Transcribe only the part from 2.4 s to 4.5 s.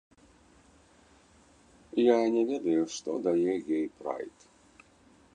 ведаю, што дае гей-прайд.